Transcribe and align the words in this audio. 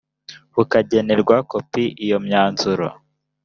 bukagenerwa 0.55 1.35
kopi 1.51 1.83
iyo 2.05 2.17
myanzuro 2.25 2.87